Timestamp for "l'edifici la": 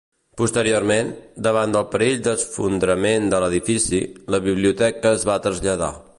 3.45-4.41